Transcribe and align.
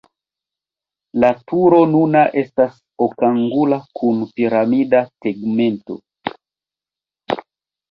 La 1.23 1.29
turo 1.51 1.81
nuna 1.91 2.23
estas 2.43 2.79
okangula 3.09 3.79
kun 4.01 4.25
piramida 4.41 5.05
tegmento. 5.29 6.01